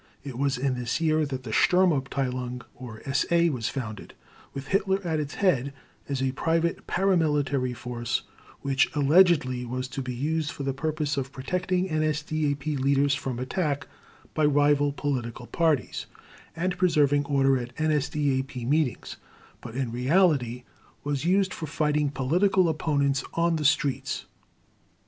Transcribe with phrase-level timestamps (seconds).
[0.23, 4.15] It was in this year that the Sturmabteilung or SA was founded,
[4.51, 5.73] with Hitler at its head,
[6.09, 8.23] as a private para military force,
[8.61, 13.85] which allegedly was to be used for the purpose of protecting NSDAP leaders from attack
[14.33, 16.07] by rival political parties,
[16.55, 19.17] and preserving order at NSDAP meetings,
[19.61, 20.63] but in reality
[21.03, 24.25] was used for fighting political opponents on the streets.